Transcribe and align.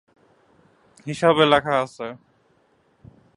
হিসাবে 1.07 1.43
লেখা 1.45 1.73
আছে। 1.83 2.07